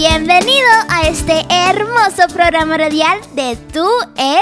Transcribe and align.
Bienvenido 0.00 0.66
a 0.88 1.02
este 1.08 1.44
hermoso 1.50 2.22
programa 2.32 2.78
radial 2.78 3.20
de 3.34 3.54
Tú 3.70 3.86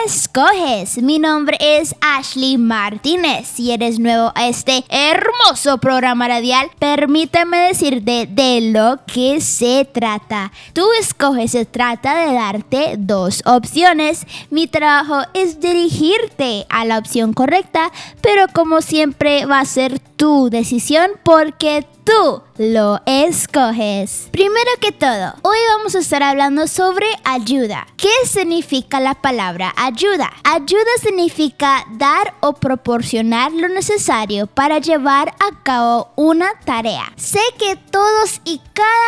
Escoges. 0.04 1.02
Mi 1.02 1.18
nombre 1.18 1.56
es 1.60 1.96
Ashley 2.00 2.56
Martínez. 2.56 3.48
Si 3.48 3.72
eres 3.72 3.98
nuevo 3.98 4.30
a 4.36 4.46
este 4.46 4.84
hermoso 4.88 5.78
programa 5.78 6.28
radial, 6.28 6.70
permítame 6.78 7.58
decirte 7.58 8.28
de 8.30 8.70
lo 8.70 9.00
que 9.12 9.40
se 9.40 9.84
trata. 9.84 10.52
Tú 10.74 10.86
Escoges 11.00 11.50
se 11.50 11.64
trata 11.64 12.24
de 12.24 12.34
darte 12.34 12.94
dos 12.96 13.42
opciones. 13.44 14.28
Mi 14.50 14.68
trabajo 14.68 15.22
es 15.34 15.58
dirigirte 15.58 16.66
a 16.68 16.84
la 16.84 16.98
opción 16.98 17.32
correcta, 17.32 17.90
pero 18.20 18.46
como 18.54 18.80
siempre 18.80 19.44
va 19.44 19.58
a 19.58 19.64
ser 19.64 19.98
tu 19.98 20.50
decisión 20.50 21.10
porque 21.24 21.84
tú 22.08 22.42
lo 22.56 23.00
escoges. 23.04 24.28
Primero 24.32 24.70
que 24.80 24.92
todo, 24.92 25.34
hoy 25.42 25.58
vamos 25.76 25.94
a 25.94 25.98
estar 25.98 26.22
hablando 26.22 26.66
sobre 26.66 27.06
ayuda. 27.22 27.86
¿Qué 27.98 28.10
significa 28.24 28.98
la 28.98 29.14
palabra 29.14 29.74
ayuda? 29.76 30.32
Ayuda 30.42 30.90
significa 31.02 31.84
dar 31.98 32.34
o 32.40 32.54
proporcionar 32.54 33.52
lo 33.52 33.68
necesario 33.68 34.46
para 34.46 34.78
llevar 34.78 35.28
a 35.38 35.62
cabo 35.62 36.10
una 36.16 36.48
tarea. 36.64 37.12
Sé 37.16 37.40
que 37.58 37.76
todos 37.76 38.40
y 38.44 38.60
cada 38.72 39.07